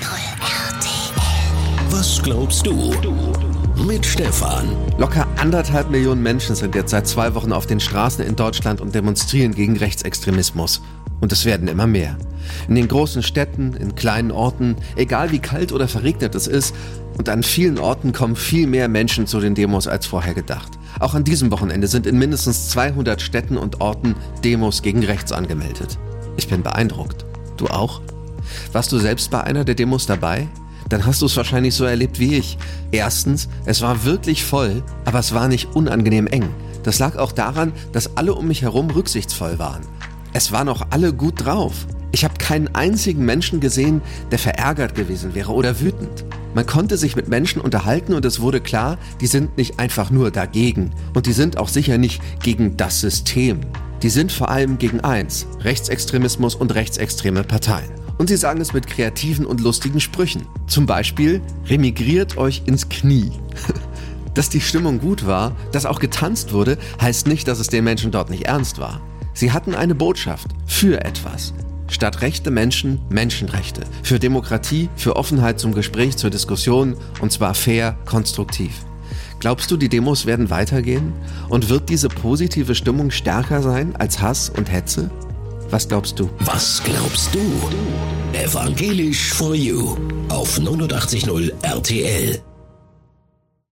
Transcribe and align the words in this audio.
RTL. 0.00 1.90
Was 1.90 2.22
glaubst 2.22 2.66
du? 2.66 2.94
Mit 3.86 4.06
Stefan. 4.06 4.68
Locker 4.98 5.26
anderthalb 5.36 5.90
Millionen 5.90 6.22
Menschen 6.22 6.54
sind 6.54 6.74
jetzt 6.74 6.90
seit 6.90 7.06
zwei 7.06 7.34
Wochen 7.34 7.52
auf 7.52 7.66
den 7.66 7.80
Straßen 7.80 8.24
in 8.24 8.36
Deutschland 8.36 8.80
und 8.80 8.94
demonstrieren 8.94 9.54
gegen 9.54 9.76
Rechtsextremismus. 9.76 10.80
Und 11.20 11.32
es 11.32 11.44
werden 11.44 11.68
immer 11.68 11.86
mehr. 11.86 12.16
In 12.68 12.74
den 12.74 12.88
großen 12.88 13.22
Städten, 13.22 13.74
in 13.74 13.94
kleinen 13.94 14.30
Orten, 14.30 14.76
egal 14.96 15.32
wie 15.32 15.38
kalt 15.38 15.72
oder 15.72 15.86
verregnet 15.86 16.34
es 16.34 16.46
ist, 16.46 16.74
und 17.18 17.28
an 17.28 17.42
vielen 17.42 17.78
Orten 17.78 18.12
kommen 18.12 18.36
viel 18.36 18.66
mehr 18.66 18.88
Menschen 18.88 19.26
zu 19.26 19.40
den 19.40 19.54
Demos 19.54 19.86
als 19.86 20.06
vorher 20.06 20.32
gedacht. 20.32 20.72
Auch 20.98 21.14
an 21.14 21.24
diesem 21.24 21.50
Wochenende 21.50 21.86
sind 21.88 22.06
in 22.06 22.18
mindestens 22.18 22.70
200 22.70 23.20
Städten 23.20 23.58
und 23.58 23.82
Orten 23.82 24.14
Demos 24.42 24.80
gegen 24.80 25.04
rechts 25.04 25.30
angemeldet. 25.32 25.98
Ich 26.36 26.48
bin 26.48 26.62
beeindruckt. 26.62 27.26
Du 27.58 27.66
auch? 27.66 28.00
Warst 28.72 28.92
du 28.92 28.98
selbst 28.98 29.30
bei 29.30 29.42
einer 29.42 29.64
der 29.64 29.74
Demos 29.74 30.06
dabei? 30.06 30.48
Dann 30.88 31.06
hast 31.06 31.22
du 31.22 31.26
es 31.26 31.36
wahrscheinlich 31.36 31.74
so 31.74 31.84
erlebt 31.84 32.18
wie 32.18 32.36
ich. 32.36 32.58
Erstens, 32.90 33.48
es 33.64 33.80
war 33.80 34.04
wirklich 34.04 34.44
voll, 34.44 34.82
aber 35.04 35.20
es 35.20 35.32
war 35.32 35.48
nicht 35.48 35.74
unangenehm 35.74 36.26
eng. 36.26 36.48
Das 36.82 36.98
lag 36.98 37.16
auch 37.16 37.32
daran, 37.32 37.72
dass 37.92 38.16
alle 38.16 38.34
um 38.34 38.48
mich 38.48 38.62
herum 38.62 38.90
rücksichtsvoll 38.90 39.58
waren. 39.58 39.82
Es 40.32 40.52
waren 40.52 40.68
auch 40.68 40.82
alle 40.90 41.12
gut 41.12 41.44
drauf. 41.44 41.86
Ich 42.12 42.24
habe 42.24 42.34
keinen 42.38 42.74
einzigen 42.74 43.24
Menschen 43.24 43.60
gesehen, 43.60 44.02
der 44.30 44.38
verärgert 44.38 44.94
gewesen 44.94 45.34
wäre 45.34 45.52
oder 45.52 45.80
wütend. 45.80 46.24
Man 46.54 46.66
konnte 46.66 46.96
sich 46.96 47.14
mit 47.14 47.28
Menschen 47.28 47.62
unterhalten 47.62 48.14
und 48.14 48.24
es 48.24 48.40
wurde 48.40 48.60
klar, 48.60 48.98
die 49.20 49.28
sind 49.28 49.56
nicht 49.56 49.78
einfach 49.78 50.10
nur 50.10 50.32
dagegen 50.32 50.90
und 51.14 51.26
die 51.26 51.32
sind 51.32 51.56
auch 51.56 51.68
sicher 51.68 51.98
nicht 51.98 52.20
gegen 52.42 52.76
das 52.76 53.00
System. 53.00 53.60
Die 54.02 54.08
sind 54.08 54.32
vor 54.32 54.48
allem 54.48 54.78
gegen 54.78 55.00
eins, 55.00 55.46
Rechtsextremismus 55.60 56.56
und 56.56 56.74
rechtsextreme 56.74 57.44
Parteien. 57.44 57.99
Und 58.20 58.26
sie 58.26 58.36
sagen 58.36 58.60
es 58.60 58.74
mit 58.74 58.86
kreativen 58.86 59.46
und 59.46 59.62
lustigen 59.62 59.98
Sprüchen. 59.98 60.46
Zum 60.66 60.84
Beispiel, 60.84 61.40
remigriert 61.70 62.36
euch 62.36 62.64
ins 62.66 62.90
Knie. 62.90 63.32
Dass 64.34 64.50
die 64.50 64.60
Stimmung 64.60 65.00
gut 65.00 65.24
war, 65.24 65.56
dass 65.72 65.86
auch 65.86 65.98
getanzt 65.98 66.52
wurde, 66.52 66.76
heißt 67.00 67.26
nicht, 67.26 67.48
dass 67.48 67.58
es 67.58 67.68
den 67.68 67.82
Menschen 67.82 68.10
dort 68.10 68.28
nicht 68.28 68.44
ernst 68.44 68.78
war. 68.78 69.00
Sie 69.32 69.52
hatten 69.52 69.74
eine 69.74 69.94
Botschaft 69.94 70.48
für 70.66 71.02
etwas. 71.02 71.54
Statt 71.88 72.20
rechte 72.20 72.50
Menschen 72.50 73.00
Menschenrechte. 73.08 73.84
Für 74.02 74.18
Demokratie, 74.18 74.90
für 74.96 75.16
Offenheit 75.16 75.58
zum 75.58 75.74
Gespräch, 75.74 76.18
zur 76.18 76.28
Diskussion 76.28 76.96
und 77.22 77.32
zwar 77.32 77.54
fair, 77.54 77.96
konstruktiv. 78.04 78.84
Glaubst 79.40 79.70
du, 79.70 79.78
die 79.78 79.88
Demos 79.88 80.26
werden 80.26 80.50
weitergehen? 80.50 81.14
Und 81.48 81.70
wird 81.70 81.88
diese 81.88 82.08
positive 82.08 82.74
Stimmung 82.74 83.10
stärker 83.10 83.62
sein 83.62 83.96
als 83.96 84.20
Hass 84.20 84.50
und 84.50 84.70
Hetze? 84.70 85.10
Was 85.70 85.86
glaubst 85.86 86.18
du? 86.18 86.28
Was 86.40 86.82
glaubst 86.84 87.32
du? 87.32 87.40
Evangelisch 88.32 89.32
for 89.32 89.54
You 89.54 89.96
auf 90.28 90.58
89.0 90.58 91.52
RTL. 91.62 92.49